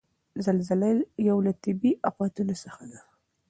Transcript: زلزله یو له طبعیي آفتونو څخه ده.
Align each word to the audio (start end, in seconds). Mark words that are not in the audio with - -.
زلزله 0.45 0.89
یو 1.29 1.37
له 1.45 1.51
طبعیي 1.63 1.93
آفتونو 2.09 2.53
څخه 2.63 2.83
ده. 2.91 3.01